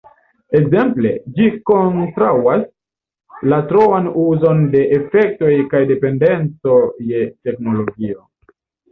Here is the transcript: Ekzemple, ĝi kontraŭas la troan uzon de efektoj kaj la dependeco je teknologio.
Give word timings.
Ekzemple, 0.59 1.09
ĝi 1.33 1.47
kontraŭas 1.69 2.63
la 3.53 3.59
troan 3.71 4.07
uzon 4.21 4.63
de 4.77 4.81
efektoj 4.97 5.51
kaj 5.75 5.83
la 5.83 5.89
dependeco 5.91 6.79
je 7.11 7.21
teknologio. 7.49 8.25